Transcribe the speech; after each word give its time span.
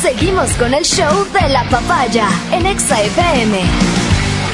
Seguimos 0.00 0.50
con 0.54 0.72
el 0.72 0.82
show 0.82 1.26
de 1.30 1.48
la 1.50 1.62
papaya 1.68 2.26
en 2.52 2.64
Exa 2.64 3.02
FM. 3.02 3.60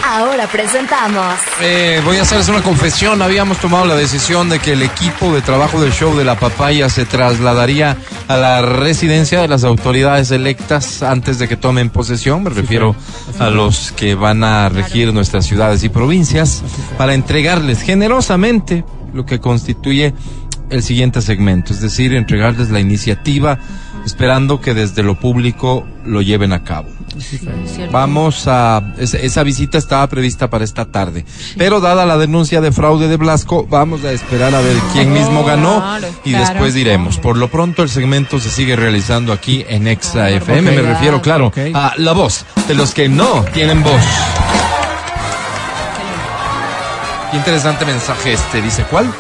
Ahora 0.05 0.49
presentamos. 0.49 1.35
Eh, 1.61 2.01
voy 2.05 2.17
a 2.17 2.23
hacerles 2.23 2.49
una 2.49 2.63
confesión. 2.63 3.23
Habíamos 3.23 3.59
tomado 3.59 3.85
la 3.85 3.95
decisión 3.95 4.49
de 4.49 4.59
que 4.59 4.73
el 4.73 4.83
equipo 4.83 5.33
de 5.33 5.43
trabajo 5.43 5.81
del 5.81 5.93
show 5.93 6.17
de 6.17 6.25
la 6.25 6.37
papaya 6.37 6.89
se 6.89 7.05
trasladaría 7.05 7.97
a 8.27 8.37
la 8.37 8.61
residencia 8.61 9.41
de 9.41 9.47
las 9.47 9.63
autoridades 9.63 10.33
electas 10.33 11.05
antes 11.05 11.39
de 11.39 11.47
que 11.47 11.57
tomen 11.57 11.91
posesión. 11.91 12.43
Me 12.43 12.51
refiero 12.51 12.97
a 13.39 13.49
los 13.49 13.93
que 13.93 14.17
van 14.17 14.43
a 14.43 14.69
regir 14.69 15.15
nuestras 15.15 15.47
ciudades 15.47 15.85
y 15.85 15.89
provincias 15.89 16.65
para 16.99 17.15
entregarles 17.15 17.83
generosamente 17.83 18.85
lo 19.13 19.25
que 19.25 19.41
constituye 19.41 20.13
el 20.71 20.83
siguiente 20.83 21.23
segmento, 21.23 21.73
es 21.73 21.81
decir, 21.81 22.15
entregarles 22.15 22.71
la 22.71 22.81
iniciativa 22.81 23.59
esperando 24.05 24.61
que 24.61 24.73
desde 24.73 25.03
lo 25.03 25.19
público 25.19 25.85
lo 26.05 26.23
lleven 26.23 26.53
a 26.53 26.63
cabo. 26.63 26.89
Vamos 27.91 28.45
a 28.47 28.95
esa, 28.99 29.19
esa 29.19 29.43
visita 29.43 29.79
estaba 29.79 30.07
prevista 30.07 30.49
para 30.49 30.65
esta 30.65 30.85
tarde, 30.85 31.25
pero 31.57 31.81
dada 31.81 32.07
la 32.07 32.17
denuncia 32.17 32.61
de 32.61 32.73
fraude 32.73 33.09
de 33.09 33.17
Blasco, 33.17 33.67
vamos 33.69 34.05
a 34.05 34.13
esperar 34.13 34.55
a 34.55 34.61
ver 34.61 34.77
quién 34.93 35.13
mismo 35.13 35.45
ganó 35.45 35.83
y 36.25 36.31
claro. 36.31 36.49
después 36.49 36.75
diremos. 36.75 37.19
Por 37.19 37.37
lo 37.37 37.49
pronto 37.49 37.83
el 37.83 37.89
segmento 37.89 38.39
se 38.39 38.51
sigue 38.51 38.77
realizando 38.77 39.33
aquí 39.33 39.65
en 39.69 39.89
Extra 39.89 40.31
FM, 40.31 40.71
me 40.71 40.83
refiero, 40.83 41.21
claro, 41.21 41.53
a 41.75 41.95
la 41.97 42.13
voz 42.13 42.45
de 42.69 42.75
los 42.75 42.95
que 42.95 43.09
no 43.09 43.45
tienen 43.53 43.83
voz. 43.83 44.03
Qué 47.31 47.37
interesante 47.39 47.85
mensaje 47.85 48.35
este, 48.35 48.63
dice 48.63 48.85
cuál? 48.85 49.13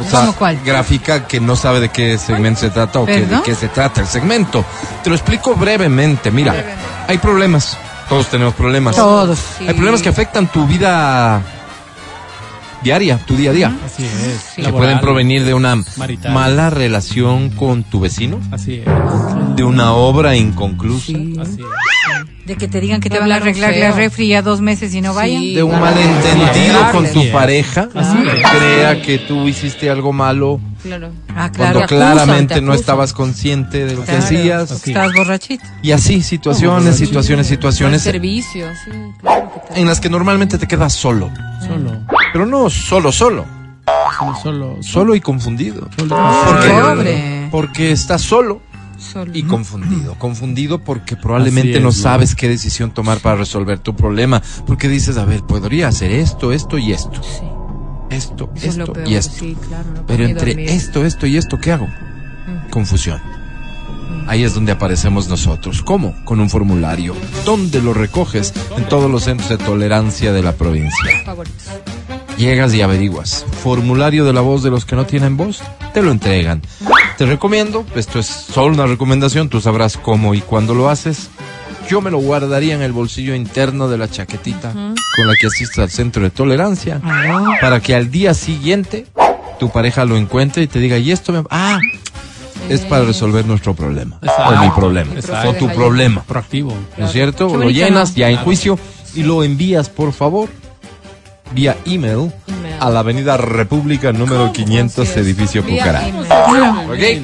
O 0.00 0.04
sea, 0.04 0.20
¿Cómo 0.20 0.32
cuál? 0.34 0.58
gráfica 0.64 1.26
que 1.26 1.40
no 1.40 1.54
sabe 1.56 1.80
de 1.80 1.88
qué 1.88 2.18
segmento 2.18 2.60
se 2.60 2.70
trata 2.70 2.98
o 3.00 3.06
que, 3.06 3.26
de 3.26 3.42
qué 3.42 3.54
se 3.54 3.68
trata 3.68 4.00
el 4.00 4.06
segmento. 4.08 4.64
Te 5.02 5.10
lo 5.10 5.16
explico 5.16 5.54
brevemente. 5.54 6.30
Mira, 6.30 6.54
hay 7.06 7.18
problemas. 7.18 7.78
Todos 8.08 8.26
tenemos 8.28 8.54
problemas. 8.54 8.96
Todos. 8.96 9.38
Hay 9.60 9.72
problemas 9.74 10.02
que 10.02 10.08
afectan 10.08 10.48
tu 10.48 10.66
vida 10.66 11.40
diaria, 12.82 13.18
tu 13.18 13.34
día 13.36 13.50
a 13.50 13.52
día. 13.54 13.76
Así 13.86 14.04
es. 14.04 14.52
Que 14.56 14.62
Laboral. 14.62 14.78
pueden 14.86 15.00
provenir 15.00 15.44
de 15.44 15.54
una 15.54 15.76
marital. 15.96 16.32
mala 16.32 16.68
relación 16.70 17.50
con 17.50 17.82
tu 17.84 18.00
vecino, 18.00 18.40
Así 18.52 18.82
es. 18.84 19.56
de 19.56 19.64
una 19.64 19.94
obra 19.94 20.36
inconclusa, 20.36 21.12
Así 21.40 21.60
es. 21.60 21.66
De 22.46 22.56
que 22.56 22.68
te 22.68 22.78
digan 22.80 23.00
que 23.00 23.08
te 23.08 23.18
van 23.18 23.32
a 23.32 23.36
arreglar 23.36 23.74
la 23.76 23.92
refri 23.92 24.28
ya 24.28 24.42
dos 24.42 24.60
meses 24.60 24.92
y 24.94 25.00
no 25.00 25.14
vayan. 25.14 25.40
Sí. 25.40 25.54
de 25.54 25.62
un 25.62 25.70
Claro. 25.70 25.86
malentendido 25.86 26.90
con 26.92 27.04
tu 27.04 27.20
Así 27.20 27.28
es. 27.28 27.32
pareja, 27.32 27.88
Así 27.94 28.16
que 28.22 28.42
crea 28.42 29.00
que 29.02 29.18
tú 29.18 29.48
hiciste 29.48 29.88
algo 29.88 30.12
malo 30.12 30.60
Claro. 30.82 31.08
Ah, 31.30 31.50
cuando 31.56 31.56
claro. 31.56 31.78
Acusan, 31.80 31.86
claramente 31.88 32.54
te 32.56 32.60
no 32.60 32.74
estabas 32.74 33.14
consciente 33.14 33.86
de 33.86 33.94
lo 33.94 34.00
que 34.00 34.06
Claro. 34.12 34.22
hacías. 34.24 34.70
Así. 34.72 34.90
Estabas 34.90 35.12
borrachito. 35.16 35.64
Y 35.82 35.92
así, 35.92 36.20
situaciones, 36.22 36.96
situaciones, 36.96 37.46
situaciones 37.46 38.02
servicio, 38.02 38.66
sí, 38.84 38.90
claro 39.22 39.50
que 39.72 39.80
en 39.80 39.86
las 39.86 40.00
que 40.00 40.10
normalmente 40.10 40.58
te 40.58 40.66
quedas 40.68 40.92
solo. 40.92 41.30
Solo. 41.66 41.92
Pero 42.34 42.44
no 42.44 42.68
solo, 42.68 43.10
solo. 43.10 43.46
Solo. 44.18 44.36
Solo. 44.42 44.76
Solo 44.82 45.14
y 45.14 45.20
confundido. 45.20 45.88
Solo. 45.96 46.16
Porque, 46.46 46.68
Pobre. 46.68 47.48
porque 47.50 47.92
estás 47.92 48.20
solo 48.22 48.60
Solo. 49.12 49.30
y 49.34 49.42
confundido. 49.44 50.14
Confundido 50.18 50.78
porque 50.82 51.16
probablemente 51.16 51.72
es, 51.76 51.80
no 51.80 51.88
¿no? 51.88 51.92
sabes 51.92 52.34
qué 52.34 52.48
decisión 52.48 52.92
tomar 52.92 53.18
para 53.20 53.36
resolver 53.36 53.78
tu 53.78 53.94
problema. 53.94 54.42
Porque 54.66 54.88
dices, 54.88 55.16
a 55.18 55.24
ver, 55.24 55.42
podría 55.42 55.88
hacer 55.88 56.10
esto, 56.10 56.52
esto 56.52 56.78
y 56.78 56.92
esto. 56.92 57.22
Sí. 57.22 57.44
Esto, 58.10 58.50
Eso 58.54 58.68
es 58.68 58.76
lo 58.76 58.84
esto 58.84 58.92
peor, 58.92 59.08
y 59.08 59.14
esto. 59.16 59.34
sí, 59.38 59.56
claro. 59.68 59.84
no 59.94 60.06
Pero 60.06 60.24
entre 60.24 60.52
dormir. 60.54 60.68
esto, 60.70 61.04
esto 61.04 61.26
y 61.26 61.36
esto, 61.36 61.58
¿qué 61.58 61.72
hago? 61.72 61.88
Confusión. 62.70 63.20
Ahí 64.26 64.42
es 64.44 64.54
donde 64.54 64.72
aparecemos 64.72 65.28
nosotros. 65.28 65.82
¿Cómo? 65.82 66.14
Con 66.24 66.40
un 66.40 66.48
formulario. 66.48 67.14
¿Dónde 67.44 67.82
lo 67.82 67.92
recoges? 67.92 68.54
En 68.76 68.84
todos 68.88 69.10
los 69.10 69.24
centros 69.24 69.48
de 69.50 69.58
tolerancia 69.58 70.32
de 70.32 70.42
la 70.42 70.52
provincia. 70.52 71.10
Favoritos. 71.24 71.68
Llegas 72.38 72.72
y 72.74 72.82
averiguas. 72.82 73.44
Formulario 73.62 74.24
de 74.24 74.32
la 74.32 74.40
voz 74.40 74.62
de 74.62 74.70
los 74.70 74.84
que 74.84 74.96
no 74.96 75.06
tienen 75.06 75.36
voz. 75.36 75.60
Te 75.92 76.02
lo 76.02 76.10
entregan. 76.10 76.62
Te 77.16 77.26
recomiendo, 77.26 77.86
esto 77.94 78.18
es 78.18 78.26
solo 78.26 78.74
una 78.74 78.86
recomendación, 78.86 79.48
tú 79.48 79.60
sabrás 79.60 79.96
cómo 79.96 80.34
y 80.34 80.40
cuándo 80.40 80.74
lo 80.74 80.88
haces. 80.88 81.30
Yo 81.88 82.00
me 82.00 82.10
lo 82.10 82.18
guardaría 82.18 82.74
en 82.74 82.82
el 82.82 82.92
bolsillo 82.92 83.34
interno 83.34 83.88
de 83.88 83.98
la 83.98 84.10
chaquetita 84.10 84.72
con 84.72 85.26
la 85.28 85.34
que 85.38 85.46
asistes 85.46 85.78
al 85.78 85.90
centro 85.90 86.22
de 86.22 86.30
tolerancia 86.30 87.00
para 87.60 87.80
que 87.80 87.94
al 87.94 88.10
día 88.10 88.34
siguiente 88.34 89.06
tu 89.60 89.70
pareja 89.70 90.04
lo 90.04 90.16
encuentre 90.16 90.62
y 90.64 90.66
te 90.66 90.80
diga, 90.80 90.98
y 90.98 91.12
esto 91.12 91.32
me... 91.32 91.44
Ah, 91.50 91.78
es 92.68 92.80
para 92.80 93.04
resolver 93.04 93.46
nuestro 93.46 93.74
problema. 93.74 94.18
Exacto. 94.22 94.54
O 94.54 94.64
mi 94.64 94.70
problema. 94.70 95.14
Exacto. 95.14 95.50
O 95.50 95.54
tu 95.54 95.68
problema. 95.68 96.22
Proactivo. 96.24 96.74
¿No 96.96 97.06
es 97.06 97.12
cierto? 97.12 97.56
Lo 97.56 97.70
llenas 97.70 98.14
ya 98.14 98.30
en 98.30 98.38
juicio 98.38 98.78
y 99.14 99.22
lo 99.22 99.44
envías, 99.44 99.88
por 99.90 100.12
favor, 100.12 100.48
vía 101.52 101.76
email 101.84 102.32
Email. 102.46 102.76
a 102.80 102.90
la 102.90 103.00
Avenida 103.00 103.36
República 103.36 104.12
número 104.12 104.52
500, 104.52 104.98
Así 105.08 105.10
es. 105.10 105.16
edificio 105.26 105.62
así 105.62 107.22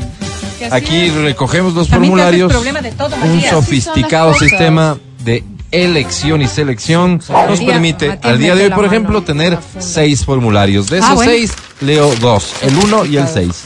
Aquí 0.71 1.09
recogemos 1.11 1.75
los 1.75 1.89
También 1.89 2.11
formularios. 2.13 2.53
problema 2.53 2.83
de 2.83 2.93
todo, 2.93 3.17
Un 3.25 3.41
sofisticado 3.43 4.35
sistema 4.35 4.99
de 5.25 5.43
elección 5.71 6.43
y 6.43 6.49
selección 6.49 7.21
nos 7.49 7.61
permite 7.61 8.19
al 8.23 8.39
día 8.39 8.55
de 8.55 8.65
hoy, 8.65 8.71
por 8.71 8.85
ejemplo, 8.85 9.19
en 9.19 9.25
tener 9.25 9.59
seis 9.79 10.25
formularios. 10.25 10.89
De 10.89 10.99
Ah, 10.99 11.01
esos 11.01 11.15
bueno. 11.15 11.31
seis, 11.33 11.53
leo 11.81 12.15
dos. 12.21 12.53
El 12.63 12.77
uno 12.77 13.05
y 13.07 13.17
el 13.17 13.27
seis. 13.29 13.63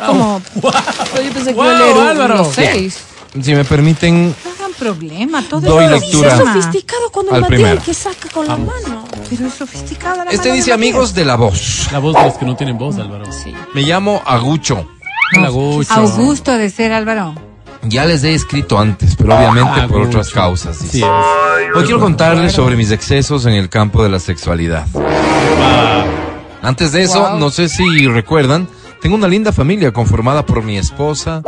Yo 0.00 0.40
pensé 1.34 1.50
que 1.50 1.52
Wow, 1.54 1.64
iba 1.64 1.76
a 1.76 1.78
leer 1.78 1.96
un- 1.96 2.06
Álvaro. 2.08 2.36
los 2.38 2.54
seis. 2.54 2.98
Si 3.40 3.54
me 3.54 3.64
permiten, 3.64 4.28
No 4.44 4.50
hagan 4.58 4.72
problema, 4.78 5.42
todo 5.48 5.60
Doy 5.60 5.86
lectura. 5.88 6.32
Es 6.32 6.38
sofisticado 6.38 7.10
cuando 7.12 7.36
el 7.36 7.44
primero. 7.44 7.82
que 7.82 7.94
saca 7.94 8.28
con 8.32 8.46
la 8.48 8.56
mano. 8.56 9.04
Pero 9.30 9.46
es 9.46 9.54
sofisticada 9.54 10.24
la 10.24 10.30
este 10.32 10.52
dice 10.52 10.72
amigos 10.72 11.14
de 11.14 11.24
la 11.24 11.36
voz. 11.36 11.88
La 11.92 12.00
voz 12.00 12.14
de 12.16 12.22
los 12.24 12.34
que 12.34 12.44
no 12.44 12.56
tienen 12.56 12.76
voz, 12.76 12.98
Álvaro. 12.98 13.24
Sí. 13.32 13.54
Me 13.74 13.82
llamo 13.82 14.20
Agucho. 14.26 14.86
Hola, 15.36 15.48
Gucho. 15.50 15.94
Augusto 15.94 16.50
de 16.58 16.68
ser 16.70 16.92
Álvaro. 16.92 17.34
Ya 17.82 18.04
les 18.04 18.24
he 18.24 18.34
escrito 18.34 18.78
antes, 18.78 19.14
pero 19.16 19.34
obviamente 19.36 19.70
por 19.88 19.98
Agucho. 20.02 20.08
otras 20.08 20.30
causas. 20.30 20.80
Dice. 20.82 20.98
es. 20.98 21.04
Hoy 21.76 21.84
quiero 21.84 22.00
contarles 22.00 22.52
sobre 22.52 22.74
mis 22.76 22.90
excesos 22.90 23.46
en 23.46 23.52
el 23.54 23.68
campo 23.68 24.02
de 24.02 24.08
la 24.08 24.18
sexualidad. 24.18 24.86
Antes 26.62 26.92
de 26.92 27.02
eso, 27.02 27.20
Wow. 27.20 27.38
no 27.38 27.50
sé 27.50 27.68
si 27.68 28.06
recuerdan, 28.08 28.68
tengo 29.00 29.14
una 29.16 29.28
linda 29.28 29.52
familia 29.52 29.92
conformada 29.92 30.44
por 30.44 30.62
mi 30.62 30.76
esposa, 30.76 31.42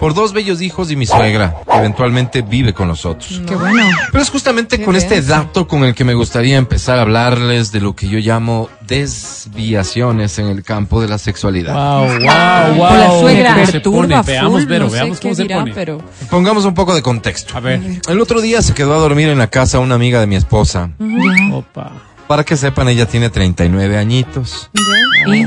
por 0.00 0.14
dos 0.14 0.32
bellos 0.32 0.60
hijos 0.60 0.90
y 0.90 0.96
mi 0.96 1.06
suegra, 1.06 1.56
que 1.70 1.78
eventualmente 1.78 2.42
vive 2.42 2.72
con 2.74 2.88
nosotros. 2.88 3.40
Qué 3.46 3.54
bueno. 3.56 3.86
Pero 4.12 4.22
es 4.22 4.30
justamente 4.30 4.78
Qué 4.78 4.84
con 4.84 4.96
este 4.96 5.22
dato 5.22 5.66
con 5.68 5.84
el 5.84 5.94
que 5.94 6.04
me 6.04 6.14
gustaría 6.14 6.56
empezar 6.56 6.98
a 6.98 7.02
hablarles 7.02 7.72
de 7.72 7.80
lo 7.80 7.94
que 7.94 8.08
yo 8.08 8.18
llamo 8.18 8.68
desviaciones 8.86 10.38
en 10.38 10.48
el 10.48 10.62
campo 10.62 11.00
de 11.00 11.08
la 11.08 11.18
sexualidad. 11.18 11.74
Wow, 11.74 12.06
wow, 12.08 12.74
wow. 12.76 12.96
La 12.96 13.10
suegra. 13.20 13.54
¿Cómo 13.54 13.66
se 13.66 13.72
Perturba 13.72 14.00
pone? 14.00 14.22
Veamos, 14.26 14.52
full, 14.60 14.68
pero 14.68 14.84
no 14.86 14.90
veamos 14.90 15.20
cómo 15.20 15.34
se 15.34 15.42
dirá, 15.42 15.60
pone. 15.60 15.72
pero 15.74 15.98
Pongamos 16.30 16.64
un 16.64 16.74
poco 16.74 16.94
de 16.94 17.02
contexto. 17.02 17.56
A 17.56 17.60
ver. 17.60 17.80
El 18.08 18.20
otro 18.20 18.40
día 18.40 18.62
se 18.62 18.74
quedó 18.74 18.94
a 18.94 18.98
dormir 18.98 19.28
en 19.28 19.38
la 19.38 19.46
casa 19.48 19.78
una 19.78 19.94
amiga 19.94 20.20
de 20.20 20.26
mi 20.26 20.36
esposa. 20.36 20.90
Opa. 21.52 21.92
Para 22.26 22.42
que 22.44 22.56
sepan, 22.56 22.88
ella 22.88 23.06
tiene 23.06 23.28
39 23.28 23.98
añitos. 23.98 24.70
Ay, 25.30 25.46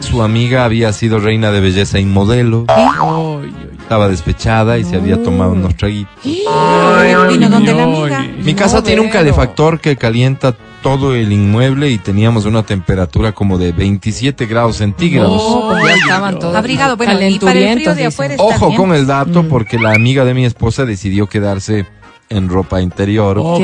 Su 0.00 0.22
amiga 0.22 0.64
había 0.64 0.92
sido 0.92 1.18
reina 1.18 1.50
de 1.50 1.60
belleza 1.60 1.98
y 1.98 2.04
modelo. 2.04 2.64
ay. 2.68 3.52
Estaba 3.92 4.08
despechada 4.08 4.78
y 4.78 4.84
se 4.84 4.96
había 4.96 5.22
tomado 5.22 5.52
unos 5.52 5.76
traguitos. 5.76 6.14
Vino 6.24 7.50
donde 7.50 7.74
la 7.74 7.84
Ay, 7.84 7.92
amiga. 7.92 8.20
ay. 8.20 8.40
Mi 8.42 8.54
casa 8.54 8.76
No 8.78 8.82
tiene 8.84 9.02
un 9.02 9.10
calefactor 9.10 9.80
que 9.80 9.96
calienta 9.96 10.56
todo 10.82 11.14
el 11.14 11.30
inmueble 11.30 11.90
y 11.90 11.98
teníamos 11.98 12.46
una 12.46 12.62
temperatura 12.62 13.32
como 13.32 13.58
de 13.58 13.72
27 13.72 14.46
grados 14.46 14.76
centígrados. 14.78 15.30
No, 15.42 15.86
ya 15.86 15.94
estaban 15.94 16.38
todos 16.38 16.56
Abrigado, 16.56 16.96
bueno, 16.96 17.20
y 17.20 17.38
para 17.38 17.52
el 17.52 17.74
frío 17.74 17.94
de 17.94 18.06
afuera 18.06 18.34
Ojo 18.38 18.68
bien. 18.68 18.80
con 18.80 18.94
el 18.94 19.06
dato 19.06 19.42
porque 19.46 19.78
la 19.78 19.92
amiga 19.92 20.24
de 20.24 20.32
mi 20.32 20.46
esposa 20.46 20.86
decidió 20.86 21.26
quedarse 21.26 21.84
en 22.36 22.48
ropa 22.48 22.80
interior. 22.80 23.38
Opa. 23.38 23.58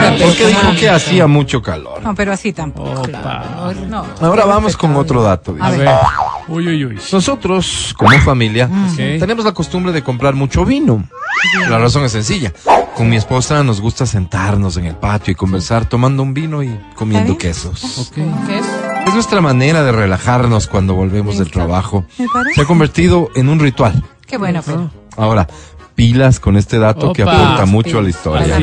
Pero 0.00 0.26
Porque 0.26 0.46
dijo 0.46 0.72
que 0.78 0.88
hacía 0.88 1.26
mucho 1.26 1.62
calor. 1.62 2.02
No, 2.02 2.14
pero 2.14 2.32
así 2.32 2.52
tampoco. 2.52 3.02
Opa. 3.02 3.72
No. 3.88 4.04
Ahora 4.20 4.44
vamos 4.44 4.76
con 4.76 4.94
otro 4.96 5.22
dato. 5.22 5.56
A 5.60 5.70
ver. 5.70 5.88
Uy, 6.48 6.66
uy, 6.68 6.84
uy. 6.86 6.98
Nosotros, 7.12 7.94
como 7.96 8.10
familia, 8.20 8.68
tenemos 8.96 9.44
la 9.44 9.52
costumbre 9.52 9.92
de 9.92 10.02
comprar 10.02 10.34
mucho 10.34 10.64
vino. 10.64 11.04
La 11.68 11.78
razón 11.78 12.04
es 12.04 12.12
sencilla. 12.12 12.52
Con 12.96 13.08
mi 13.08 13.16
esposa 13.16 13.62
nos 13.62 13.80
gusta 13.80 14.06
sentarnos 14.06 14.76
en 14.76 14.86
el 14.86 14.96
patio 14.96 15.32
y 15.32 15.34
conversar 15.34 15.86
tomando 15.86 16.22
un 16.22 16.34
vino 16.34 16.62
y 16.62 16.78
comiendo 16.94 17.38
quesos. 17.38 17.98
Ok. 17.98 18.14
¿Qué 18.46 18.58
es? 18.58 18.66
Es 19.06 19.14
nuestra 19.14 19.40
manera 19.40 19.82
de 19.84 19.92
relajarnos 19.92 20.66
cuando 20.66 20.94
volvemos 20.94 21.38
del 21.38 21.50
trabajo. 21.50 22.04
Me 22.18 22.26
parece. 22.32 22.56
Se 22.56 22.60
ha 22.62 22.64
convertido 22.66 23.30
en 23.34 23.48
un 23.48 23.60
ritual. 23.60 24.04
Qué 24.26 24.36
bueno, 24.36 24.60
pero. 24.64 24.90
Ahora, 25.16 25.48
pilas 25.98 26.38
con 26.38 26.56
este 26.56 26.78
dato 26.78 27.12
que 27.12 27.22
aporta 27.22 27.66
mucho 27.66 27.98
a 27.98 28.02
la 28.02 28.08
historia. 28.10 28.56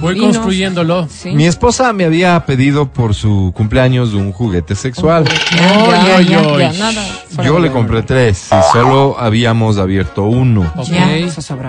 Voy 0.00 0.14
vinos. 0.14 0.38
construyéndolo. 0.38 1.06
Sí. 1.10 1.32
Mi 1.32 1.44
esposa 1.44 1.92
me 1.92 2.06
había 2.06 2.42
pedido 2.46 2.90
por 2.90 3.14
su 3.14 3.52
cumpleaños 3.54 4.14
un 4.14 4.32
juguete 4.32 4.74
sexual. 4.74 5.24
Ya, 5.24 5.84
Oy, 5.84 5.90
ya, 5.90 6.16
oy, 6.16 6.24
ya, 6.24 6.40
oy. 6.40 6.62
ya, 6.62 6.72
nada. 6.72 7.02
fuera 7.28 7.50
Yo 7.50 7.58
le 7.58 7.70
compré 7.70 8.02
tres 8.02 8.48
y 8.50 8.72
solo 8.72 9.16
habíamos 9.18 9.76
abierto 9.76 10.22
uno. 10.22 10.72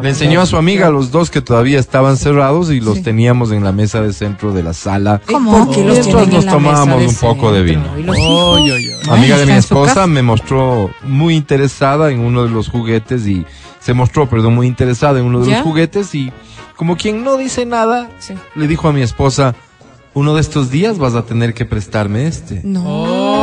Le 0.01 0.09
enseñó 0.09 0.39
a 0.39 0.45
su 0.45 0.55
amiga 0.55 0.89
los 0.89 1.11
dos 1.11 1.29
que 1.29 1.41
todavía 1.41 1.77
estaban 1.77 2.15
cerrados 2.15 2.71
y 2.71 2.79
los 2.79 3.03
teníamos 3.03 3.51
en 3.51 3.65
la 3.65 3.73
mesa 3.73 4.01
de 4.01 4.13
centro 4.13 4.53
de 4.53 4.63
la 4.63 4.71
sala. 4.71 5.19
¿Cómo? 5.27 5.65
¿Por 5.65 5.75
qué 5.75 5.83
los 5.83 5.99
Mientras 5.99 6.29
nos 6.29 6.45
tomábamos 6.45 7.03
un 7.05 7.15
poco 7.15 7.51
de 7.51 7.63
vino. 7.63 7.83
Amiga 9.09 9.37
de 9.37 9.45
mi 9.45 9.51
esposa 9.51 10.07
me 10.07 10.21
mostró 10.21 10.89
muy 11.03 11.35
interesada 11.35 12.11
en 12.11 12.21
uno 12.21 12.43
de 12.45 12.49
los 12.49 12.69
juguetes 12.69 13.27
y 13.27 13.45
se 13.83 13.93
mostró, 13.93 14.29
perdón, 14.29 14.55
muy 14.55 14.67
interesada 14.67 15.19
en 15.19 15.25
uno 15.25 15.41
de 15.41 15.49
¿Ya? 15.49 15.57
los 15.57 15.63
juguetes 15.67 16.15
y 16.15 16.31
como 16.77 16.95
quien 16.97 17.23
no 17.23 17.37
dice 17.37 17.65
nada, 17.65 18.09
Sí. 18.19 18.33
le 18.55 18.67
dijo 18.67 18.87
a 18.87 18.93
mi 18.93 19.01
esposa, 19.01 19.55
uno 20.13 20.35
de 20.35 20.41
estos 20.41 20.69
días 20.71 20.97
vas 20.99 21.15
a 21.15 21.25
tener 21.25 21.53
que 21.53 21.65
prestarme 21.65 22.27
este. 22.27 22.61
No. 22.63 22.81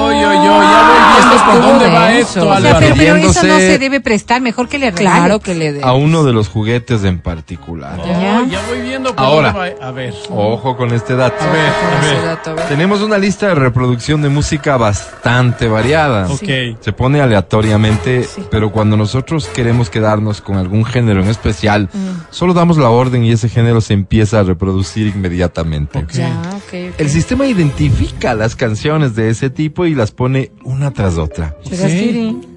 Oy, 0.01 0.15
oy, 0.17 0.25
oy, 0.25 0.45
ya 0.47 0.89
voy 0.89 0.99
viendo 1.15 1.45
por 1.45 1.55
Estuvo 1.55 1.67
dónde 1.73 1.89
va 1.89 2.13
esto, 2.13 2.49
O 2.49 2.61
sea, 2.61 2.79
pero, 2.79 2.95
pero 2.97 3.17
eso 3.17 3.47
no 3.47 3.57
se 3.59 3.79
debe 3.79 4.01
prestar, 4.01 4.41
mejor 4.41 4.69
que 4.69 4.79
le 4.79 4.91
regale. 4.91 5.19
Claro 5.21 5.41
que 5.41 5.55
le 5.55 5.73
de. 5.75 5.83
A 5.83 5.93
uno 5.93 6.25
de 6.25 6.33
los 6.33 6.49
juguetes 6.49 7.05
en 7.05 7.19
particular. 7.19 7.97
Ya. 7.99 8.43
Oh, 8.43 8.47
ya 8.51 8.61
voy 8.69 8.81
viendo 8.83 9.15
por 9.15 9.25
Ahora. 9.25 9.53
dónde 9.53 9.77
va. 9.81 9.87
A 9.89 9.91
ver. 9.93 10.15
Ojo 10.31 10.77
con 10.77 10.93
este 10.93 11.17
dato. 11.17 11.43
A 11.45 11.51
ver, 11.51 11.61
a 11.61 12.01
Ese 12.01 12.15
ver. 12.15 12.25
dato, 12.25 12.51
a 12.51 12.55
ver. 12.55 12.69
Tenemos 12.69 13.01
una 13.01 13.19
lista 13.19 13.49
de 13.49 13.55
reproducción 13.55 14.23
de 14.23 14.29
música 14.29 14.77
bastante 14.77 15.69
variada. 15.69 16.29
Ok. 16.29 16.79
Se 16.81 16.93
pone 16.93 17.21
aleatoriamente, 17.21 18.29
pero 18.51 18.71
cuando 18.71 18.97
nosotros 18.97 19.47
queremos 19.49 19.91
quedarnos 19.91 20.41
con 20.41 20.57
algún 20.57 20.85
género 20.85 21.23
en 21.23 21.29
especial, 21.29 21.89
solo 22.31 22.55
damos 22.55 22.77
la 22.77 22.91
orden 22.91 23.25
y 23.25 23.33
ese 23.33 23.49
género 23.49 23.81
se 23.81 23.95
empieza 23.95 24.41
a 24.41 24.43
reproducir 24.43 25.09
inmediatamente. 25.09 26.05
Ya, 26.13 26.41
ok, 26.49 26.57
ok. 26.57 26.95
El 26.99 27.11
sistema 27.11 27.47
identifica 27.47 28.35
las 28.35 28.57
canciones 28.57 29.15
de 29.15 29.31
ese 29.31 29.51
tipo 29.51 29.87
y 29.87 29.90
las 29.95 30.11
pone 30.13 30.51
una 30.65 30.93
tras 30.93 31.19
otra. 31.19 31.57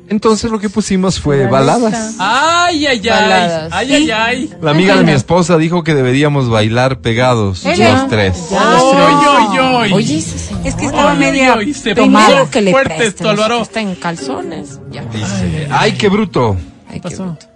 Entonces 0.10 0.52
lo 0.52 0.60
que 0.60 0.70
pusimos 0.70 1.20
fue 1.20 1.48
baladas. 1.48 2.16
Ay, 2.20 2.86
ay, 2.86 3.00
ay. 3.00 3.10
Baladas. 3.10 3.70
Ay, 3.74 3.94
ay, 3.94 4.12
ay. 4.12 4.54
La 4.62 4.72
amiga 4.72 4.96
de 4.98 5.04
mi 5.04 5.12
esposa 5.14 5.58
dijo 5.58 5.84
que 5.84 5.96
deberíamos 5.96 6.50
bailar 6.50 7.00
pegados 7.00 7.64
los 7.64 7.80
es- 7.80 8.08
tres. 8.10 8.50
Ya, 8.52 8.78
Oy, 8.82 9.26
oy, 9.26 9.58
oy. 9.60 9.94
Oye. 9.94 10.18
Es 10.18 10.76
que 10.76 10.86
estaba 10.86 11.14
media. 11.16 11.58
Primero 11.96 12.50
que 12.52 12.62
le 12.62 12.72
Fuerte 12.72 12.96
presten, 12.96 13.08
esto, 13.28 13.30
Álvaro. 13.30 13.62
Está 13.62 13.82
en 13.82 13.96
calzones. 13.96 14.80
Ya. 14.92 15.04
Dice, 15.06 15.68
ay, 15.72 15.94
qué 15.94 16.10
bruto. 16.10 16.58
Ay, 16.88 16.96
¿Qué 16.96 17.02
qué 17.02 17.10
pasó? 17.10 17.24
bruto. 17.26 17.48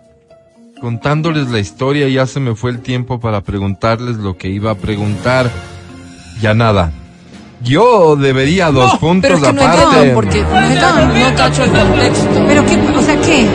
Contándoles 0.81 1.49
la 1.49 1.59
historia 1.59 2.07
ya 2.07 2.25
se 2.27 2.39
me 2.39 2.55
fue 2.55 2.71
el 2.71 2.79
tiempo 2.81 3.19
para 3.19 3.41
preguntarles 3.41 4.17
lo 4.17 4.37
que 4.37 4.47
iba 4.47 4.71
a 4.71 4.75
preguntar. 4.75 5.51
Ya 6.41 6.53
nada. 6.53 6.91
Yo 7.61 8.15
debería 8.15 8.71
dos 8.71 8.91
Pero 8.91 8.99
puntos 8.99 9.31
es 9.31 9.37
que 9.39 9.53
no 9.53 9.61
aparte. 9.61 9.83
entiendo, 9.83 10.13
porque 10.13 10.41
no, 10.43 11.29
no 11.29 11.35
cacho 11.35 11.63
el 11.63 11.71
contexto. 11.71 12.43
¿Pero 12.47 12.65
qué? 12.65 12.75
O 12.97 13.01
sea, 13.01 13.15
¿qué? 13.21 13.47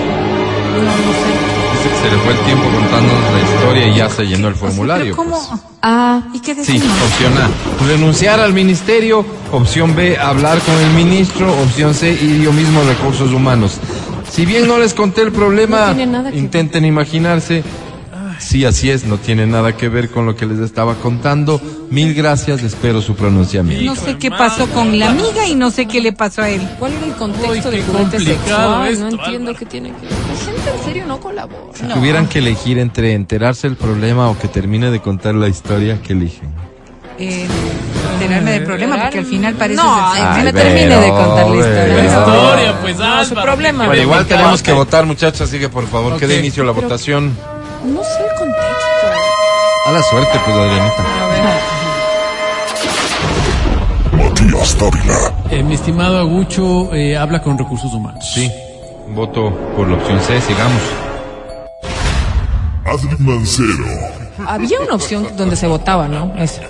Dice 1.73 1.89
que 1.89 1.97
se 2.09 2.15
le 2.15 2.23
fue 2.23 2.33
el 2.33 2.39
tiempo 2.41 2.65
contándonos 2.65 3.33
la 3.33 3.41
historia 3.41 3.87
y 3.89 3.95
ya 3.97 4.09
se 4.09 4.25
llenó 4.27 4.49
el 4.49 4.55
formulario. 4.55 5.05
¿Pero 5.05 5.17
cómo? 5.17 5.31
pues. 5.49 5.61
Ah, 5.83 6.21
¿y 6.33 6.41
qué 6.41 6.55
Sí, 6.55 6.61
decimos? 6.75 6.97
opción 7.03 7.33
A, 7.39 7.49
renunciar 7.87 8.41
al 8.41 8.53
ministerio. 8.53 9.25
Opción 9.53 9.95
B, 9.97 10.17
hablar 10.19 10.59
con 10.61 10.75
el 10.77 10.91
ministro. 10.93 11.53
Opción 11.63 11.95
C, 11.95 12.11
ir 12.13 12.43
yo 12.43 12.53
mismo 12.53 12.81
a 12.81 12.85
recursos 12.85 13.33
humanos. 13.33 13.79
Si 14.31 14.47
bien 14.47 14.67
no 14.69 14.79
les 14.79 14.95
conté 14.95 15.23
el 15.23 15.33
problema, 15.33 15.93
No 15.93 16.31
intenten 16.31 16.85
imaginarse. 16.85 17.63
Sí, 18.43 18.65
así 18.65 18.91
es, 18.91 19.05
no 19.05 19.19
tiene 19.19 19.47
nada 19.47 19.77
que 19.77 19.89
ver 19.89 20.11
con 20.11 20.27
lo 20.27 20.35
que 20.37 20.47
les 20.47 20.59
estaba 20.59 20.97
contando. 20.97 21.61
Mil 21.91 22.13
gracias, 22.13 22.63
espero 22.63 23.01
su 23.01 23.15
pronunciamiento. 23.15 23.85
No 23.85 23.95
sé 23.95 24.17
qué 24.19 24.31
pasó 24.31 24.67
con 24.71 24.99
la 24.99 25.11
amiga 25.11 25.47
y 25.47 25.55
no 25.55 25.71
sé 25.71 25.87
qué 25.87 26.01
le 26.01 26.13
pasó 26.13 26.43
a 26.43 26.49
él. 26.51 26.61
¿Cuál 26.79 26.93
era 26.93 27.07
el 27.07 27.13
contexto 27.15 27.69
Uy, 27.69 27.77
del 27.77 27.85
juguete 27.85 28.19
sexual? 28.21 28.89
esto, 28.89 29.05
no 29.05 29.11
entiendo 29.11 29.51
Álvaro. 29.51 29.59
qué 29.59 29.67
tiene 29.67 29.89
que 29.91 30.07
La 30.07 30.45
gente 30.45 30.71
en 30.79 30.85
serio 30.85 31.07
no 31.07 31.21
colabora. 31.21 31.57
Si 31.75 31.85
tuvieran 31.85 32.27
que 32.29 32.41
elegir 32.41 32.79
entre 32.79 33.13
enterarse 33.13 33.69
del 33.69 33.77
problema 33.77 34.29
o 34.29 34.39
que 34.39 34.49
termine 34.49 34.91
de 34.91 35.01
contar 35.01 35.35
la 35.35 35.49
historia, 35.49 36.01
¿qué 36.03 36.13
eligen? 36.13 36.51
Eh, 37.19 37.47
enterarme 38.15 38.53
del 38.53 38.65
problema, 38.65 39.01
porque 39.03 39.19
al 39.21 39.27
final 39.27 39.55
parece 39.55 39.77
No, 39.81 40.13
ser- 40.15 40.23
ay, 40.25 40.45
me 40.45 40.53
termine 40.53 40.97
de 40.97 41.09
contar 41.09 41.29
la 41.29 41.45
pero, 41.45 41.55
historia. 41.55 41.85
pero. 41.85 41.97
La 41.97 42.05
historia, 42.05 42.81
pues, 42.81 42.99
No, 42.99 43.25
su 43.25 43.35
problema. 43.35 43.87
Bueno, 43.87 44.03
igual 44.03 44.27
tenemos 44.27 44.63
que 44.63 44.73
votar, 44.73 45.07
muchachos, 45.07 45.43
así 45.43 45.59
que 45.61 45.69
por 45.69 45.87
favor, 45.87 46.17
que 46.19 46.27
dé 46.27 46.39
inicio 46.41 46.65
la 46.65 46.73
votación. 46.73 47.37
No 47.85 48.03
sé 48.05 48.21
el 48.31 48.35
contexto. 48.39 49.07
A 49.87 49.93
la 49.93 50.03
suerte, 50.03 50.39
pues, 50.45 50.57
Adrianita. 50.57 51.03
A 51.23 51.27
ver. 51.29 51.43
Matías 54.29 54.79
Dávila, 54.79 55.33
Eh, 55.51 55.63
mi 55.63 55.75
estimado 55.75 56.19
Agucho 56.19 56.95
eh, 56.95 57.17
habla 57.17 57.43
con 57.43 57.59
recursos 57.59 57.93
humanos. 57.93 58.25
Sí, 58.33 58.51
voto 59.09 59.53
por 59.77 59.89
la 59.89 59.97
opción 59.97 60.21
C, 60.21 60.41
sigamos. 60.41 60.83
Adri 62.85 63.17
Mancero, 63.19 63.85
Había 64.47 64.81
una 64.81 64.95
opción 64.95 65.29
donde 65.37 65.57
se 65.57 65.67
votaba, 65.67 66.07
¿no? 66.09 66.33
Esa. 66.37 66.63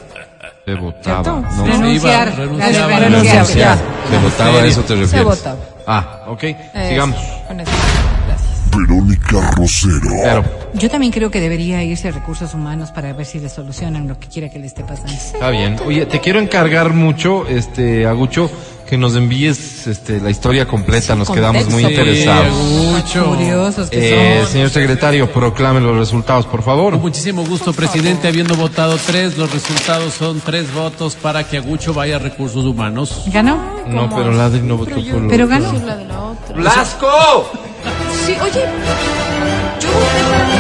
Se 0.65 0.75
votaba. 0.75 1.23
No, 1.41 1.51
Se 1.67 1.73
Renunciar. 1.73 2.29
iba, 2.29 2.37
renunciaba. 2.37 2.99
renunciar. 2.99 3.35
Renunciar. 3.47 3.79
Se 4.11 4.19
votaba, 4.19 4.59
a 4.59 4.65
eso 4.67 4.83
te 4.83 4.95
refieres. 4.95 5.25
votaba. 5.27 5.57
Ah, 5.87 6.25
ok, 6.29 6.45
sigamos. 6.89 7.17
con 7.49 7.61
eso. 7.61 7.71
Verónica 8.77 9.51
Rosero, 9.57 10.01
Claro, 10.23 10.45
Yo 10.75 10.89
también 10.91 11.13
creo 11.13 11.31
que 11.31 11.41
debería 11.41 11.83
irse 11.85 12.09
a 12.09 12.13
recursos 12.13 12.55
humanos 12.55 12.91
para 12.91 13.13
ver 13.13 13.27
si 13.27 13.39
le 13.39 13.49
solucionan 13.49 14.09
lo 14.09 14.19
que 14.19 14.29
quiera 14.29 14.49
que 14.49 14.59
le 14.59 14.67
esté 14.67 14.83
pasando. 14.85 15.13
está 15.13 15.51
bien. 15.51 15.77
Oye, 15.87 16.07
te 16.07 16.21
quiero 16.21 16.41
encargar 16.41 16.93
mucho, 16.93 17.47
este, 17.47 18.07
Agucho, 18.07 18.51
que 18.89 18.99
nos 18.99 19.15
envíes 19.17 19.87
este, 19.87 20.21
la 20.21 20.29
historia 20.31 20.67
completa. 20.67 21.15
Nos 21.15 21.31
quedamos 21.31 21.67
muy 21.71 21.83
interesados. 21.85 22.47
Sí, 22.55 22.89
Agucho. 22.95 23.27
Curiosos 23.37 23.91
que 23.91 24.37
Eh, 24.37 24.41
son. 24.43 24.53
señor 24.53 24.71
secretario, 24.71 25.31
proclame 25.33 25.81
los 25.81 25.97
resultados, 25.97 26.45
por 26.47 26.63
favor. 26.63 26.93
Con 26.93 27.01
muchísimo 27.03 27.45
gusto, 27.45 27.73
presidente. 27.73 28.29
Habiendo 28.29 28.55
votado 28.55 28.97
tres, 29.07 29.39
los 29.39 29.51
resultados 29.53 30.13
son 30.15 30.41
tres 30.41 30.73
votos 30.75 31.15
para 31.17 31.45
que 31.49 31.57
Agucho 31.59 31.95
vaya 31.95 32.17
a 32.17 32.19
recursos 32.19 32.65
humanos. 32.67 33.25
¿Ganó? 33.33 33.59
No, 33.87 34.09
pero 34.15 34.31
Ladri 34.33 34.61
no 34.61 34.77
votó 34.77 34.95
por 34.97 35.23
lo 35.23 35.29
Pero 35.29 35.49
ganó. 35.49 35.71
Sí, 35.71 35.77
la 35.87 35.97
de 35.97 36.05
la 36.07 36.21
otra. 36.23 36.57
¡Blasco! 36.57 37.51
Sí, 38.25 38.37
oye. 38.41 38.65
Yo 39.81 39.89
voté 39.93 40.23
para 40.31 40.47
ti. 40.47 40.59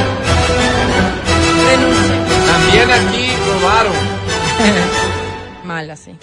Renuncia. 1.68 2.16
También 2.52 2.90
aquí 2.90 3.30
robaron. 3.46 3.92
Mala, 5.64 5.96
sí. 5.96 6.16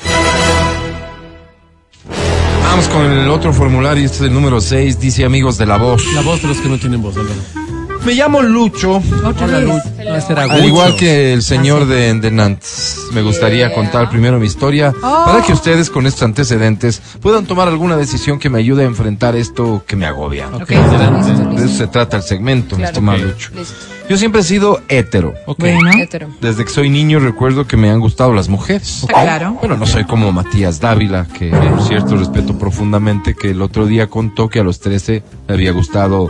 Vamos 2.64 2.88
con 2.90 3.06
el 3.12 3.30
otro 3.30 3.54
formulario, 3.54 4.06
este 4.06 4.18
es 4.18 4.24
el 4.24 4.34
número 4.34 4.60
6, 4.60 5.00
dice 5.00 5.26
amigos 5.26 5.58
de 5.58 5.66
la 5.66 5.78
voz. 5.78 6.04
La 6.14 6.22
voz 6.22 6.42
de 6.42 6.50
los 6.50 6.58
que 6.58 6.68
no 6.68 6.78
tienen 6.78 7.02
voz, 7.02 7.16
Álvaro. 7.18 7.59
Me 8.06 8.14
llamo 8.16 8.42
Lucho, 8.42 9.02
Otra 9.26 9.46
Hola, 9.46 9.58
vez. 9.60 9.66
Lucho. 9.66 10.36
Al 10.40 10.66
igual 10.66 10.96
que 10.96 11.34
el 11.34 11.44
señor 11.44 11.86
de, 11.86 12.14
de 12.16 12.32
Nantes. 12.32 12.96
Me 13.14 13.22
gustaría 13.22 13.74
contar 13.74 14.10
primero 14.10 14.40
mi 14.40 14.48
historia 14.48 14.94
Oh. 15.04 15.24
para 15.26 15.44
que 15.44 15.54
ustedes 15.54 15.90
con 15.90 16.08
estos 16.08 16.24
antecedentes 16.24 17.02
puedan 17.22 17.46
tomar 17.46 17.68
alguna 17.68 17.98
decisión 17.98 18.40
que 18.40 18.50
me 18.50 18.60
ayude 18.60 18.84
a 18.84 18.86
enfrentar 18.86 19.36
esto 19.36 19.84
que 19.86 19.96
me 19.96 20.06
agobia. 20.06 20.48
Ok, 20.48 20.62
Ok. 20.64 20.72
adelante. 20.72 21.60
De 21.62 21.66
eso 21.68 21.76
se 21.78 21.88
trata 21.88 22.18
el 22.18 22.24
segmento, 22.24 22.78
mi 22.78 22.84
estimado. 22.84 23.20
Lucho. 23.20 23.52
Listo. 23.56 23.76
Yo 24.10 24.18
siempre 24.18 24.42
he 24.42 24.44
sido 24.44 24.82
hétero. 24.88 25.34
Ok. 25.46 25.60
Bueno, 25.60 25.92
Hétero. 26.00 26.30
Desde 26.42 26.64
que 26.66 26.72
soy 26.72 26.90
niño 26.90 27.20
recuerdo 27.20 27.68
que 27.68 27.78
me 27.78 27.92
han 27.92 28.00
gustado 28.00 28.34
las 28.34 28.50
mujeres. 28.50 29.04
está 29.04 29.22
claro. 29.22 29.54
Bueno, 29.60 29.78
no 29.78 29.86
soy 29.86 30.06
como 30.06 30.32
Matías 30.32 30.80
Dávila, 30.80 31.28
que 31.28 31.50
por 31.52 31.82
cierto 31.84 32.16
respeto 32.18 32.58
profundamente, 32.58 33.36
que 33.36 33.52
el 33.52 33.62
otro 33.62 33.86
día 33.86 34.08
contó 34.08 34.50
que 34.50 34.60
a 34.60 34.64
los 34.64 34.80
13 34.80 35.22
le 35.48 35.54
había 35.54 35.72
gustado 35.74 36.30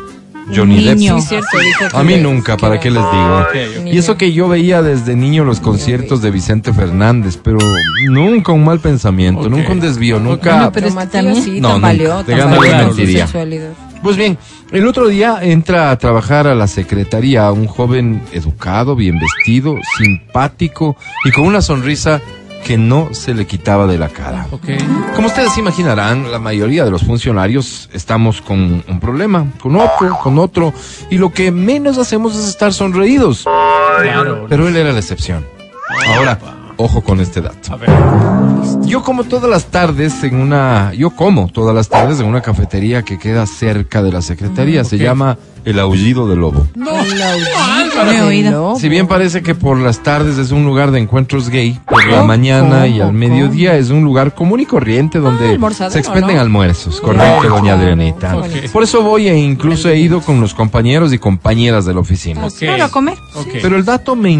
Johnny 0.56 0.84
Depp. 0.84 0.98
Sí, 0.98 1.22
cierto, 1.22 1.98
A 1.98 2.04
mí 2.04 2.18
nunca, 2.18 2.58
¿para 2.58 2.80
qué 2.80 2.90
les 2.92 3.02
digo? 3.04 3.46
Y 3.92 3.98
eso 3.98 4.18
que 4.18 4.32
yo 4.34 4.48
veía 4.48 4.82
desde 4.82 5.16
niño 5.16 5.44
los 5.46 5.60
conciertos 5.60 6.22
de 6.22 6.32
Vicente 6.32 6.74
Fernández, 6.74 7.38
pero 7.42 7.58
nunca 8.10 8.52
un 8.52 8.64
mal 8.66 8.80
pensamiento, 8.80 9.50
nunca 9.50 9.72
un 9.72 9.80
desvío, 9.80 10.20
nunca... 10.20 10.72
pero 10.72 10.88
es 10.88 10.94
que 10.94 10.96
Matías 10.96 11.24
también- 11.24 11.44
sí, 11.44 11.62
No, 11.62 11.74
nunca. 11.76 11.94
Ganas 12.28 12.58
con 12.58 12.66
su 12.68 12.98
mentiría. 12.98 13.28
Pues 14.02 14.16
bien, 14.16 14.38
el 14.72 14.88
otro 14.88 15.10
día 15.10 15.40
entra 15.42 15.92
a 15.92 15.98
trabajar 15.98 16.48
a 16.48 16.56
la 16.56 16.68
secretaría 16.68 17.52
un 17.52 17.68
joven 17.68 18.22
educado, 18.32 18.96
bien 18.96 19.20
vestido, 19.20 19.76
simpático 19.98 20.96
y 21.26 21.32
con 21.32 21.44
una 21.46 21.62
sonrisa 21.62 22.22
que 22.66 22.78
no 22.78 23.10
se 23.14 23.34
le 23.34 23.48
quitaba 23.48 23.88
de 23.88 23.98
la 23.98 24.10
cara. 24.10 24.48
Ok. 24.52 24.68
Como 25.16 25.28
ustedes 25.28 25.54
se 25.54 25.60
imaginarán, 25.60 26.32
la 26.32 26.40
mayoría 26.40 26.86
de 26.86 26.92
los 26.92 27.04
funcionarios 27.04 27.90
estamos 27.94 28.42
con 28.42 28.84
un 28.88 29.00
problema, 29.00 29.46
con 29.60 29.76
otro, 29.76 30.18
con 30.22 30.38
otro, 30.38 30.74
y 31.10 31.18
lo 31.18 31.32
que 31.32 31.52
menos 31.52 31.98
hacemos 31.98 32.36
es 32.36 32.48
estar 32.48 32.74
sonreídos. 32.74 33.46
Claro. 34.02 34.46
Pero 34.50 34.68
él 34.68 34.76
era 34.76 34.92
la 34.92 35.00
excepción. 35.00 35.46
Ahora, 36.16 36.38
Ojo 36.82 37.02
con 37.02 37.20
este 37.20 37.42
dato. 37.42 37.74
A 37.74 37.76
ver. 37.76 37.90
Yo 38.86 39.04
como 39.04 39.26
todas 39.26 39.50
las 39.50 39.66
tardes 39.66 40.24
en 40.24 40.36
una, 40.36 40.94
yo 40.94 41.10
como 41.10 41.50
todas 41.50 41.76
las 41.76 41.90
tardes 41.90 42.22
en 42.22 42.26
una 42.26 42.42
cafetería 42.42 43.04
que 43.04 43.20
queda 43.20 43.46
cerca 43.48 44.02
de 44.02 44.14
la 44.14 44.22
secretaría. 44.22 44.86
Se 44.86 44.98
llama 44.98 45.38
El 45.66 45.78
Aullido 45.78 46.30
del 46.30 46.40
Lobo. 46.40 46.66
No, 46.76 46.86
No 46.86 46.92
Álvaro. 46.98 48.12
he 48.14 48.22
oído. 48.22 48.76
Si 48.80 48.88
bien 48.88 49.08
parece 49.08 49.42
que 49.44 49.56
por 49.56 49.78
las 49.78 50.00
tardes 50.04 50.38
es 50.38 50.52
un 50.52 50.66
lugar 50.66 50.92
de 50.92 51.00
encuentros 51.00 51.50
gay, 51.50 51.78
por 51.86 52.02
la 52.08 52.16
¿Cómo? 52.20 52.28
mañana 52.28 52.88
y 52.88 53.02
al 53.02 53.08
¿Cómo? 53.08 53.20
mediodía 53.20 53.76
es 53.76 53.90
un 53.90 54.06
lugar 54.06 54.34
común 54.34 54.62
y 54.62 54.66
corriente 54.66 55.20
donde 55.20 55.50
almorzadero, 55.50 55.92
se 55.92 56.00
expenden 56.00 56.38
¿no? 56.38 56.42
almuerzos. 56.42 57.02
Correcto, 57.02 57.50
doña 57.50 57.74
Adrianita. 57.74 58.38
Por 58.72 58.84
eso 58.84 59.04
voy 59.04 59.28
e 59.28 59.38
incluso 59.38 59.90
he 59.90 60.00
ido 60.00 60.22
con 60.22 60.40
los 60.40 60.54
compañeros 60.54 61.12
y 61.12 61.20
compañeras 61.20 61.86
de 61.86 61.94
la 61.94 62.00
oficina. 62.00 62.46
Ok. 62.46 62.54
Claro, 62.60 62.86
a 62.86 62.90
comer. 62.90 63.18
Pero 63.62 63.76
el 63.76 63.84
dato 63.84 64.16
me 64.16 64.32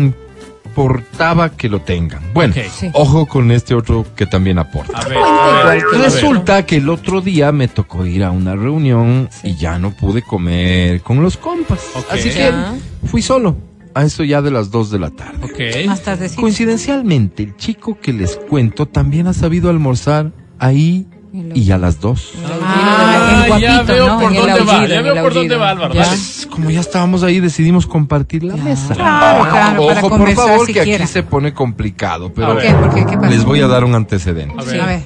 importaba 0.70 1.50
que 1.50 1.68
lo 1.68 1.82
tengan. 1.82 2.22
Bueno. 2.34 2.54
Sí. 2.72 2.90
ojo 2.94 3.26
con 3.26 3.52
este 3.52 3.74
otro 3.76 4.06
que 4.16 4.26
también 4.26 4.60
aporta. 4.60 4.98
A 5.00 5.06
ver, 5.08 5.18
a 5.18 5.22
ver, 5.22 5.66
a 5.66 5.70
ver. 5.98 6.02
Resulta 6.02 6.66
que 6.66 6.78
el 6.78 6.90
otro 6.90 7.22
día 7.22 7.52
me 7.52 7.68
tocó 7.68 8.06
ir 8.06 8.24
a 8.24 8.32
una 8.32 8.56
reunión 8.56 9.30
y 9.44 9.56
ya 9.56 9.78
no 9.80 9.92
pude 9.92 10.22
comer 10.22 11.02
con 11.02 11.22
los 11.22 11.38
compas. 11.38 11.80
Así 12.10 12.30
que 12.30 12.38
Ya. 12.40 12.76
fui 13.06 13.22
solo. 13.22 13.58
A 13.96 14.04
eso 14.06 14.24
ya 14.24 14.42
de 14.42 14.52
las 14.52 14.70
2 14.70 14.92
de 14.92 15.00
la 15.00 15.10
tarde. 15.10 15.40
Ok. 15.44 15.88
Más 15.88 16.02
tarde 16.04 16.30
sí. 16.30 16.36
Coincidencialmente, 16.40 17.44
el 17.44 17.58
chico 17.58 17.98
que 18.00 18.14
les 18.14 18.36
cuento 18.38 18.86
también 18.86 19.26
ha 19.28 19.34
sabido 19.34 19.70
almorzar 19.70 20.32
ahí 20.60 21.08
y 21.34 21.72
a 21.72 21.78
las 21.78 22.00
2. 22.00 22.32
Ah, 22.62 23.46
Ah, 23.52 23.60
ya 23.60 23.82
veo 23.84 24.08
¿no? 24.08 24.20
por 24.20 24.34
dónde 24.34 24.64
va, 24.64 24.86
ya 24.88 25.02
veo 25.02 25.22
por 25.24 25.34
dónde 25.34 25.56
va 25.56 25.70
Álvaro. 25.70 25.94
Ya. 25.94 26.06
Como 26.50 26.70
ya 26.72 26.80
estábamos 26.80 27.24
ahí, 27.24 27.40
decidimos 27.40 27.86
compartir 27.88 28.44
la 28.44 28.56
mesa. 28.56 28.94
Claro, 28.96 29.50
claro, 29.50 29.88
para 29.88 30.00
Ojo, 30.02 30.10
por 30.18 30.32
favor, 30.34 30.68
que 30.72 30.82
aquí 30.82 31.08
se 31.08 31.24
pone 31.24 31.54
complicado, 31.54 32.32
pero 32.34 32.48
¿Por 32.48 32.56
ver. 32.58 32.68
qué? 32.68 32.74
¿Por 32.74 32.94
qué? 32.94 33.06
¿Qué 33.06 33.18
pasa? 33.18 33.30
les 33.30 33.44
voy 33.46 33.62
a 33.62 33.68
dar 33.68 33.84
un 33.84 33.96
antecedente. 33.96 34.56
A 34.58 34.62
Sí, 34.64 34.72
ver. 34.72 34.82
a 34.82 34.86
ver. 34.86 35.02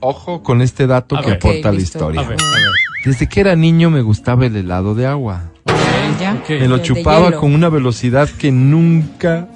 Ojo 0.00 0.42
con 0.42 0.62
este 0.62 0.86
dato 0.86 1.16
A 1.16 1.20
que 1.20 1.28
ver. 1.28 1.36
aporta 1.36 1.72
la 1.72 1.80
historia. 1.80 2.20
A 2.20 2.24
ver, 2.24 2.38
a 2.40 2.44
ver. 2.44 2.60
Desde 3.04 3.28
que 3.28 3.40
era 3.40 3.56
niño 3.56 3.90
me 3.90 4.02
gustaba 4.02 4.46
el 4.46 4.56
helado 4.56 4.94
de 4.94 5.06
agua. 5.06 5.44
Ya. 6.20 6.36
Me 6.48 6.68
lo 6.68 6.78
chupaba 6.78 7.32
con 7.32 7.54
una 7.54 7.68
velocidad 7.70 8.28
que 8.28 8.52
nunca 8.52 9.48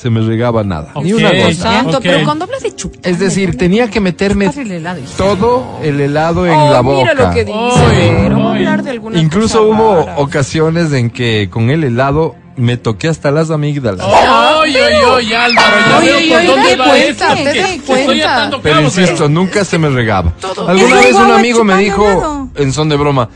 se 0.00 0.10
me 0.10 0.20
regaba 0.20 0.62
nada. 0.62 0.90
Ok. 0.94 1.04
Ni 1.04 1.12
una 1.12 1.32
gota. 1.32 1.54
santo, 1.54 1.96
Ok. 1.98 2.02
pero 2.04 2.24
cuando 2.24 2.44
hablas 2.44 2.62
de 2.62 2.74
chupar. 2.74 3.00
Es 3.02 3.18
decir, 3.18 3.56
tenía 3.56 3.90
que 3.90 4.00
meterme 4.00 4.46
el 4.46 4.70
helado. 4.70 5.00
todo 5.16 5.78
el 5.82 6.00
helado 6.00 6.46
en 6.46 6.54
Oh, 6.54 6.72
la 6.72 6.80
boca. 6.80 7.12
Mira 7.12 7.14
lo 7.26 7.30
que 7.34 7.44
dice. 7.44 8.20
Pero 8.22 8.36
vamos 8.36 8.66
a 8.66 8.76
de 8.82 8.90
alguna 8.90 9.18
Incluso 9.18 9.58
cosa 9.58 9.76
hubo 9.82 9.96
rara. 10.06 10.18
ocasiones 10.18 10.92
en 10.92 11.10
que 11.10 11.48
con 11.50 11.70
el 11.70 11.82
helado 11.84 12.36
me 12.56 12.76
toqué 12.76 13.08
hasta 13.08 13.30
las 13.30 13.50
amígdalas. 13.50 14.04
Ay, 14.08 14.74
ay, 14.76 14.94
ay, 15.16 15.32
Álvaro, 15.32 15.76
ya 15.90 15.98
Oye, 15.98 16.10
veo 16.10 16.28
por 16.28 16.38
oye, 16.38 16.46
dónde 16.46 16.76
va 16.76 16.84
cuenta, 16.86 17.32
esto. 17.34 17.48
Estoy 17.50 17.78
cuenta. 18.06 18.36
atando 18.36 18.62
Pero 18.62 18.76
cabos, 18.76 18.98
insisto, 18.98 19.28
nunca 19.28 19.64
se 19.64 19.78
me 19.78 19.88
regaba. 19.88 20.32
Todo. 20.40 20.68
Alguna 20.68 20.96
vez 20.96 21.14
un 21.14 21.30
amigo 21.30 21.64
me 21.64 21.76
dijo, 21.76 22.50
en 22.56 22.72
son 22.72 22.88
de 22.88 22.96
broma, 22.96 23.28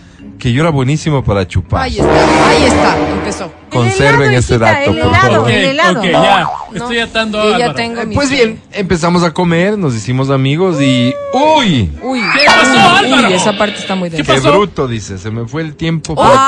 que 0.42 0.52
yo 0.52 0.60
era 0.62 0.70
buenísimo 0.70 1.22
para 1.22 1.46
chupar. 1.46 1.82
Ahí 1.82 2.00
está, 2.00 2.48
ahí 2.50 2.64
está, 2.64 2.98
empezó. 3.12 3.52
Conserven 3.70 4.22
helado, 4.32 4.38
ese 4.40 4.54
hijita, 4.54 4.72
dato, 4.72 4.86
por 4.90 4.96
helado. 4.98 5.20
favor. 5.20 5.38
Ok, 5.38 5.48
el 5.50 5.64
helado. 5.66 6.00
ok, 6.00 6.04
ya. 6.10 6.40
No, 6.42 6.76
Estoy 6.78 6.98
atando 6.98 7.40
a 7.40 7.58
ya 7.60 7.74
tengo 7.74 8.04
mi. 8.06 8.14
Pues 8.16 8.28
bien, 8.28 8.60
empezamos 8.72 9.22
a 9.22 9.32
comer, 9.32 9.78
nos 9.78 9.94
hicimos 9.94 10.30
amigos 10.30 10.82
y... 10.82 11.14
¡Uy! 11.32 11.92
Uy. 12.02 12.20
¿Qué 12.36 12.44
pasó, 12.46 12.96
Álvaro? 12.96 13.28
Uy, 13.28 13.34
esa 13.34 13.56
parte 13.56 13.78
está 13.78 13.94
muy 13.94 14.10
¿Qué. 14.10 14.24
¡Qué 14.24 14.40
bruto! 14.40 14.88
Dice, 14.88 15.16
se 15.16 15.30
me 15.30 15.46
fue 15.46 15.62
el 15.62 15.76
tiempo 15.76 16.16
para 16.16 16.28
¡Oh, 16.28 16.34
no 16.34 16.46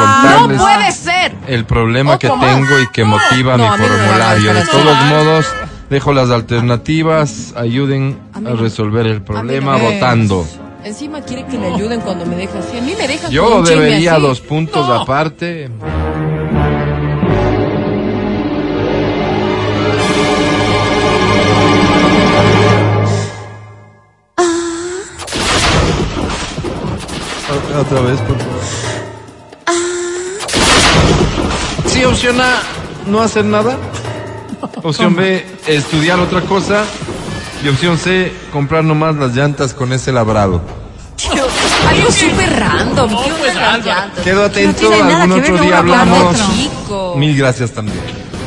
contarles 0.48 0.60
puede 0.60 0.90
ser! 0.90 1.32
el 1.46 1.64
problema 1.64 2.18
que 2.18 2.26
tengo 2.28 2.80
y 2.80 2.88
que 2.92 3.04
motiva 3.04 3.56
No, 3.56 3.70
mi 3.70 3.78
formulario. 3.78 4.54
De 4.54 4.64
todos 4.66 5.04
modos, 5.04 5.46
dejo 5.88 6.12
las 6.12 6.30
alternativas, 6.30 7.54
ayuden 7.56 8.18
A 8.34 8.56
resolver 8.56 9.06
el 9.06 9.22
problema 9.22 9.74
A 9.74 9.78
mí 9.78 9.84
no. 9.84 9.90
votando. 9.92 10.46
Encima 10.84 11.22
quiere 11.22 11.46
que 11.46 11.56
le 11.58 11.68
ayuden 11.74 12.00
cuando 12.00 12.26
me 12.26 12.36
deja 12.36 12.58
así. 12.58 12.76
A 12.78 12.82
mí 12.82 12.94
me 12.98 13.08
dejan 13.08 13.24
con 13.26 13.30
Yo 13.32 13.56
un 13.58 13.64
debería 13.64 14.12
así. 14.14 14.22
dos 14.22 14.40
puntos 14.40 14.86
No. 14.86 14.94
aparte. 14.94 15.70
O- 27.50 27.80
Otra 27.80 28.00
vez, 28.00 28.20
por 28.20 28.38
favor. 28.38 28.62
Sí, 31.86 32.04
opción 32.04 32.40
A, 32.40 32.60
no 33.06 33.20
hacer 33.20 33.44
nada. 33.44 33.76
Opción 34.82 35.14
B, 35.14 35.44
estudiar 35.66 36.18
otra 36.20 36.40
cosa. 36.42 36.84
Y 37.64 37.68
opción 37.68 37.96
C, 37.98 38.32
comprar 38.52 38.84
nomás 38.84 39.14
las 39.16 39.34
llantas 39.34 39.72
con 39.72 39.92
ese 39.92 40.12
labrado. 40.12 40.60
Algo 41.88 42.10
súper 42.10 42.60
random. 42.60 43.10
No, 43.10 43.22
¿Qué 43.22 43.30
onda 43.30 43.38
pues, 43.40 43.56
Álvaro. 43.56 43.82
llantas? 43.84 44.24
Quedo 44.24 44.44
atento, 44.44 44.78
tiene 44.80 44.98
nada 44.98 45.22
algún 45.22 45.36
que 45.36 45.40
ver 45.40 45.52
otro 45.52 45.64
día 45.64 45.78
hablamos. 45.78 46.36
Mil 47.16 47.36
gracias 47.36 47.70
también. 47.72 47.98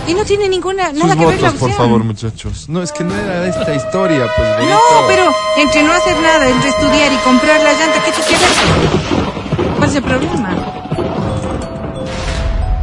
Y 0.07 0.13
no 0.13 0.23
tiene 0.23 0.47
ninguna, 0.47 0.89
Sus 0.91 0.99
nada 1.03 1.15
que 1.15 1.25
ver 1.25 1.41
la 1.41 1.47
votos, 1.49 1.59
por 1.59 1.69
opción. 1.69 1.85
favor, 1.87 2.03
muchachos. 2.03 2.69
No, 2.69 2.81
es 2.83 2.91
que 2.91 3.03
no 3.03 3.13
era 3.15 3.47
esta 3.47 3.75
historia, 3.75 4.25
pues. 4.37 4.49
No, 4.69 4.79
pero 5.07 5.23
entre 5.57 5.83
no 5.83 5.91
hacer 5.93 6.15
nada, 6.21 6.47
entre 6.47 6.69
estudiar 6.69 7.11
y 7.11 7.17
comprar 7.17 7.59
la 7.61 7.73
llanta, 7.73 8.03
¿qué 8.05 8.11
tiene 8.11 8.27
que 8.27 8.37
ver? 8.37 9.75
¿Cuál 9.77 9.89
es 9.89 9.95
el 9.95 10.03
problema? 10.03 10.55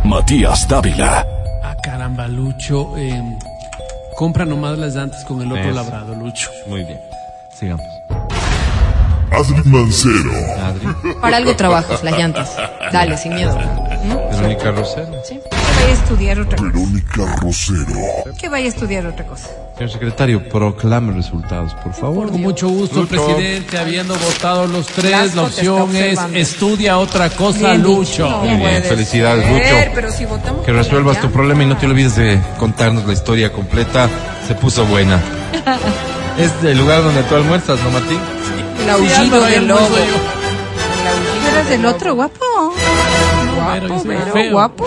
Matías 0.04 0.68
Dávila. 0.68 1.26
Ah, 1.62 1.76
caramba, 1.82 2.26
Lucho. 2.28 2.92
eh, 2.96 3.22
compra 4.16 4.44
nomás 4.44 4.78
las 4.78 4.94
llantas 4.94 5.24
con 5.24 5.40
el 5.42 5.50
otro 5.50 5.64
Eso. 5.64 5.72
labrado, 5.74 6.14
Lucho. 6.14 6.50
Muy 6.66 6.84
bien. 6.84 7.00
Sigamos. 7.52 7.86
Adri 9.30 9.62
Mancero. 9.64 10.30
Adri. 10.62 11.14
Para 11.20 11.36
algo 11.38 11.56
trabajas, 11.56 12.04
las 12.04 12.16
llantas. 12.16 12.56
Dale, 12.92 13.16
sin 13.16 13.34
miedo. 13.34 13.56
Verónica 14.30 14.70
Rosero. 14.70 15.12
Sí. 15.24 15.40
Que 15.50 15.80
vaya 15.80 15.88
a 15.88 15.92
estudiar 15.92 16.40
otra 16.40 16.56
cosa. 16.56 16.70
Verónica 16.70 17.36
Rosero. 17.42 18.34
Que 18.38 18.48
vaya 18.48 18.66
a 18.66 18.68
estudiar 18.68 19.06
otra 19.06 19.26
cosa. 19.26 19.48
Señor 19.76 19.90
secretario, 19.90 20.48
proclame 20.48 21.12
resultados, 21.12 21.74
por 21.74 21.92
favor. 21.94 22.30
Con 22.30 22.40
mucho 22.42 22.68
gusto, 22.68 23.00
Lucho. 23.02 23.08
presidente. 23.08 23.76
Habiendo 23.76 24.14
votado 24.14 24.68
los 24.68 24.86
tres, 24.86 25.10
Blasco 25.10 25.36
la 25.36 25.42
opción 25.42 25.96
es 25.96 26.12
observando. 26.12 26.38
estudia 26.38 26.98
otra 26.98 27.28
cosa, 27.30 27.58
Bien. 27.70 27.82
Lucho. 27.82 28.28
No. 28.30 28.38
Muy 28.42 28.56
bien, 28.56 28.82
felicidades, 28.84 29.44
ser, 29.44 29.52
Lucho. 29.52 29.90
Pero 29.96 30.12
si 30.12 30.24
votamos 30.26 30.64
Que 30.64 30.72
resuelvas 30.72 31.20
tu 31.20 31.28
problema 31.30 31.64
y 31.64 31.66
no 31.66 31.76
te 31.76 31.86
olvides 31.86 32.14
de 32.14 32.38
contarnos 32.56 33.04
la 33.04 33.12
historia 33.14 33.52
completa. 33.52 34.08
Se 34.46 34.54
puso 34.54 34.86
buena. 34.86 35.20
es 36.38 36.52
el 36.62 36.78
lugar 36.78 37.02
donde 37.02 37.24
tú 37.24 37.34
almuerzas, 37.34 37.80
¿no, 37.82 37.90
Martín? 37.90 38.18
El 38.80 38.90
aullido 38.90 39.40
ya 39.40 39.46
del 39.48 39.66
lobo. 39.66 39.80
soy 39.80 39.96
yo. 39.96 40.02
El 40.04 41.08
aullido 41.08 41.40
¿Tú 41.42 41.48
eres 41.56 41.68
del 41.70 41.86
otro, 41.86 42.14
guapo? 42.14 42.74
pero 43.72 43.88
Guapo, 43.88 44.02
pero 44.06 44.32
feo. 44.32 44.52
guapo. 44.52 44.86